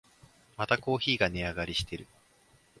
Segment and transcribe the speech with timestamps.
[0.57, 2.07] またコーヒーが値上がりしてる